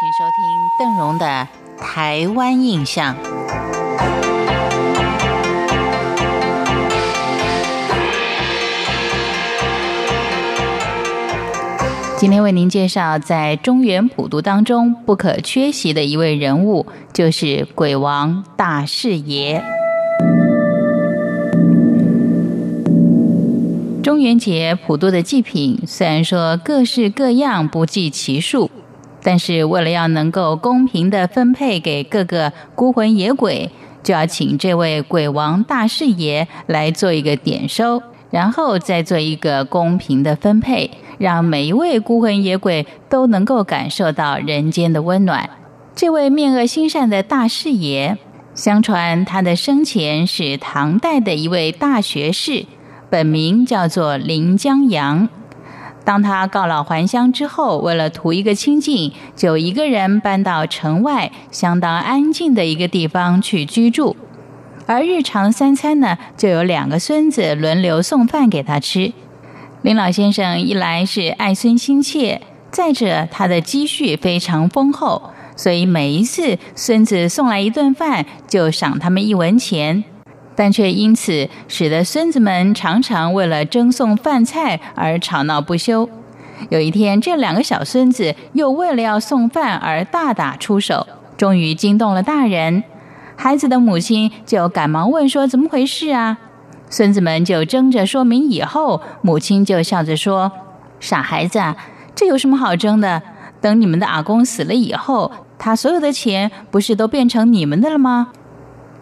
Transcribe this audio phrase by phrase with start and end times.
[0.00, 1.46] 请收听邓荣的
[1.78, 3.14] 《台湾印象》。
[12.16, 19.62] 今天为您介绍，在中原普渡当中不可缺席的一位人物，就是鬼王大士爷。
[24.02, 28.70] 中元节普渡的祭品虽然说各式各样不计其数，
[29.22, 33.70] 但是为了要能够公平的分配给各个孤魂野鬼，
[34.02, 40.90] 就要请这位鬼王大士爷来做一个点收，然后再做一个公平的分配。
[41.18, 45.50] 让每一位孤魂野鬼都能够感受到人间的温暖。
[45.94, 48.16] 这位面恶心善的大士爷，
[48.54, 52.64] 相传他的生前是唐代的一位大学士，
[53.10, 55.28] 本名叫做林江阳。
[56.10, 64.16] 当他告老还乡之后，为了图一个清静，就一个人搬到城外相当安静的一个地方去居住。
[64.86, 69.12] 而日常三餐呢，就有两个孙子轮流送饭给他吃。
[69.82, 72.40] 林老先生一来是爱孙心切，
[72.72, 80.02] 再者他的积蓄非常丰厚，所以每一次孙子送来一顿饭，就赏他们一文钱，
[80.60, 86.06] 但却因此使得孙子们常常为了争送饭菜而吵闹不休。
[86.68, 91.06] 有一天，这两个小孙子又为了要送饭而大打出手，
[91.38, 92.84] 终于惊动了大人。
[93.36, 96.36] 孩子的母亲就赶忙问说：“怎么回事啊？”
[96.90, 100.52] 孙子们就争着说明，以后母亲就笑着说
[101.00, 101.58] ：“傻孩子，
[102.14, 103.22] 这有什么好争的？
[103.62, 108.32] 等你们的阿公死了以后，他所有的钱不是都变成你们的了吗？”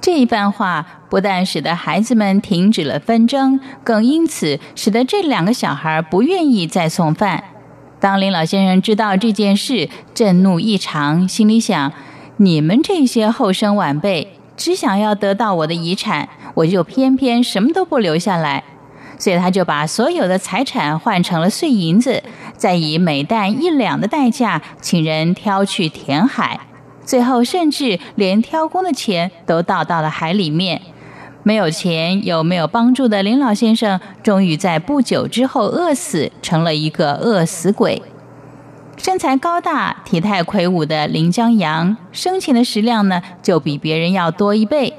[0.08, 7.44] 这一番话不但使得孩子们停止了纷争，更因此使得这两个小孩不愿意再送饭。
[8.00, 11.92] 当林老先生知道这件事，震怒异常，心里想
[12.38, 18.64] ：“你们这些后生晚辈。”只想要得到我的遗产，我就偏偏什么都不留下来，
[19.18, 22.22] 所以他就把所有的财产换成了碎银子，
[22.56, 26.58] 再以每担一两的代价请人挑去填海，
[27.08, 30.82] 最后甚至连挑工的钱都倒到了海里面。
[31.42, 38.02] 没有钱又没有帮助的林老先生，终于在不久之后饿死，成了一个饿死鬼。
[38.98, 44.92] 身材高大、体态魁梧的林江阳，生前的食量呢就比别人要多一倍。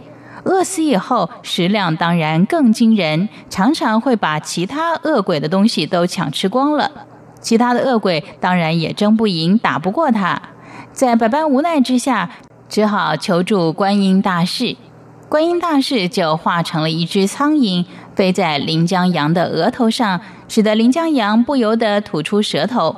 [0.45, 6.89] 饿死以后，食量当然更惊人，常常会把其他恶鬼的东西都抢吃光了。
[7.39, 10.41] 其他的恶鬼当然也争不赢、打不过他，
[10.99, 12.29] 在百般无奈之下，
[12.67, 14.75] 只好求助观音大士。
[15.29, 22.93] 观音大士就化成了一只苍蝇，飞在临江阳的额头上，使得临江阳不由得吐出舌头。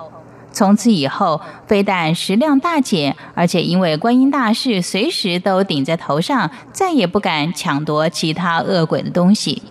[0.52, 9.62] 从此以后，非但食量大减，而且因为观音大士随时都顶在头上，再也不敢抢夺其他恶鬼的东西。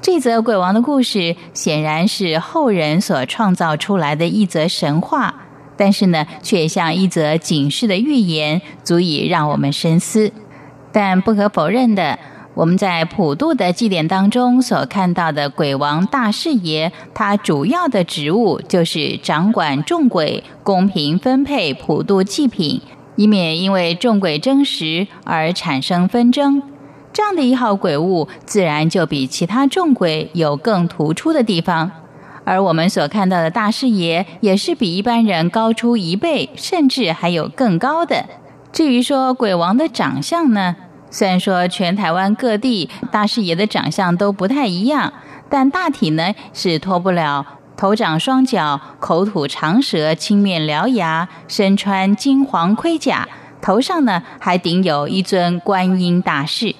[0.00, 5.34] 这则鬼王的故事显然是后人所创造出来的一则神话，
[5.82, 10.30] 但是呢，却像一则警示的预言，足以让我们深思。
[10.92, 12.16] 但不可否认的。
[12.54, 22.80] 我们在普渡的祭典当中所看到的鬼王大士爷，他主要的职务就是掌管众鬼，公平分配普渡祭品，
[23.16, 26.62] 以免因为众鬼争食而产生纷争。
[27.12, 31.90] 这样的一号鬼物，自然就比其他众鬼有更突出的地方。
[32.44, 38.26] 而我们所看到的大师爷，也是比一般人高出一倍，甚至还有更高的。
[38.72, 40.76] 至于说鬼王的长相呢？
[41.10, 45.12] 虽然说全台湾各地大师爷的长相都不太一样，
[45.50, 53.28] 但大体呢是脱不了头长双脚、口吐长舌、青面獠牙，身穿金黄盔甲，
[53.60, 56.74] 头上呢还顶有一尊观音大士。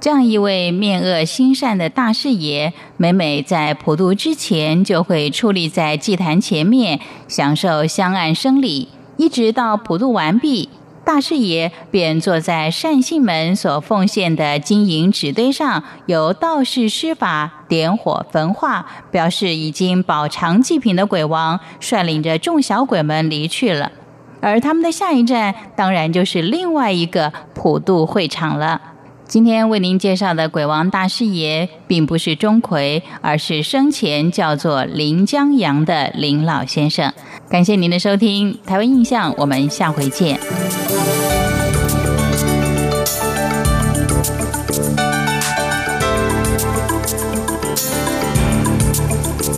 [0.00, 10.70] 这样一位面恶心善的大士爷，每每在普渡之前，就会矗立在祭坛前面，享受香案生礼，一直到普渡完毕。
[11.04, 23.92] 大士爷便坐在善信门所奉献的金银纸堆上，由道士施法点火焚化，表示已经饱尝祭品的鬼王率领着众小鬼们离去了。
[24.40, 28.80] 而他们的下一站，当然就是另外一个普渡会场了。
[29.30, 37.12] 今天为您介绍的鬼王大师爷，并不是钟馗，而是生前叫做林江阳的林老先生。
[37.48, 40.36] 感谢您的收听，台湾印象，我们下回见。